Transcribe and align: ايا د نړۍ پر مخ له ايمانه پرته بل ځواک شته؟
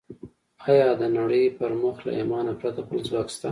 ايا 0.69 0.89
د 0.99 1.03
نړۍ 1.17 1.43
پر 1.57 1.71
مخ 1.81 1.95
له 2.05 2.11
ايمانه 2.19 2.53
پرته 2.59 2.81
بل 2.87 2.99
ځواک 3.09 3.27
شته؟ 3.35 3.49